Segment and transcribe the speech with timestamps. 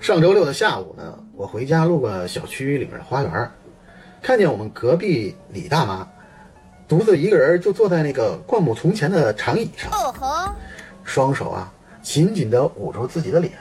[0.00, 3.50] 上周六的下午呢，我回家路过小区里面的花园，
[4.22, 6.06] 看见我们隔壁李大妈
[6.86, 10.52] 独自一个人就坐在那个灌木丛前的长椅上，哦吼，
[11.02, 11.72] 双手啊
[12.02, 13.52] 紧紧地捂住自己的脸，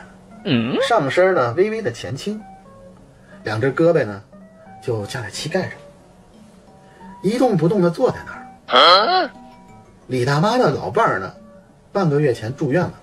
[0.43, 2.39] 嗯，上身呢微微的前倾，
[3.43, 4.21] 两只胳膊呢
[4.83, 5.71] 就架在膝盖上，
[7.23, 9.29] 一动不动地坐在那儿。
[10.05, 11.33] 李大妈的老伴儿呢，
[11.91, 12.93] 半个月前住院了，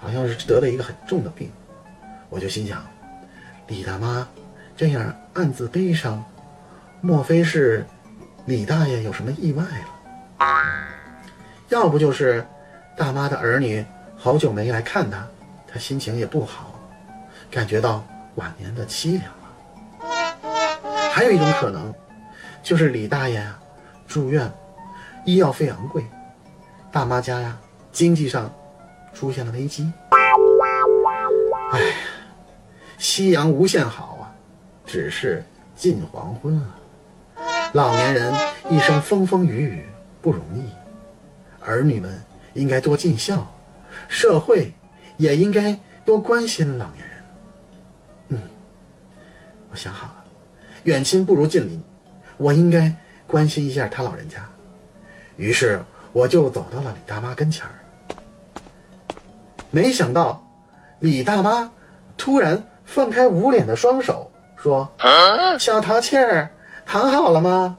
[0.00, 1.50] 好像是得了一个很重的病。
[2.28, 2.84] 我就心想，
[3.66, 4.26] 李大妈
[4.76, 6.24] 这样暗自悲伤，
[7.00, 7.86] 莫非是
[8.46, 10.46] 李大爷有什么意外了？
[11.68, 12.44] 要不就是
[12.96, 13.84] 大妈的儿女
[14.16, 15.26] 好久没来看她，
[15.68, 16.74] 她心情也不好，
[17.50, 18.04] 感觉到
[18.36, 19.30] 晚年的凄凉了。
[21.12, 21.92] 还有一种可能，
[22.62, 23.44] 就是李大爷
[24.06, 24.50] 住院，
[25.24, 26.04] 医药费昂贵，
[26.90, 27.58] 大妈家呀
[27.92, 28.50] 经济上
[29.12, 29.92] 出现了危机。
[31.72, 31.94] 哎呀，
[32.98, 34.34] 夕阳无限好啊，
[34.84, 35.44] 只是
[35.76, 36.76] 近黄昏啊。
[37.72, 38.34] 老年人
[38.68, 39.86] 一生风风雨雨
[40.20, 40.68] 不容易，
[41.64, 42.20] 儿女们
[42.54, 43.46] 应该多尽孝，
[44.08, 44.72] 社会
[45.16, 47.16] 也应该多关心老年人。
[48.28, 48.42] 嗯，
[49.70, 50.24] 我想好了，
[50.82, 51.80] 远亲不如近邻，
[52.36, 52.92] 我应该
[53.26, 54.44] 关心一下他老人家。
[55.36, 55.80] 于是
[56.12, 57.72] 我就走到了李大妈跟前儿，
[59.70, 60.44] 没想到
[60.98, 61.70] 李大妈
[62.16, 64.88] 突然放开捂脸的双手，说
[65.58, 66.50] ：“小淘气儿，
[66.84, 67.78] 躺好了吗？”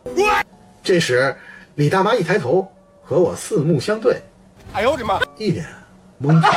[0.81, 1.35] 这时，
[1.75, 2.71] 李大妈一抬头，
[3.03, 4.21] 和我四目相对，
[4.73, 5.19] 哎呦我的妈！
[5.37, 5.65] 一脸
[6.21, 6.47] 懵逼。